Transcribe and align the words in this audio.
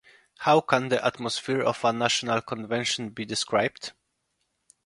How 0.39 0.61
can 0.61 0.89
the 0.89 1.05
atmosphere 1.05 1.61
of 1.61 1.85
a 1.85 1.93
national 1.93 2.41
convention 2.41 3.09
be 3.09 3.23
described? 3.23 3.91